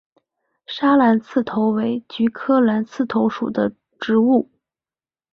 [0.65, 4.49] 砂蓝刺头为菊科蓝刺头属的植物。